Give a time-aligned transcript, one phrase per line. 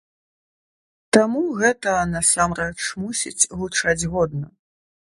[1.17, 4.47] Таму гэта, насамрэч, мусіць гучаць годна.